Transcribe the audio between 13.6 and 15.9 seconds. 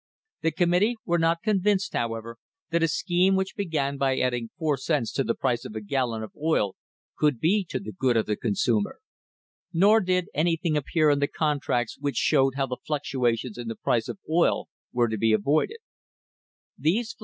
the price of oil were to be avoided. These fluctuations'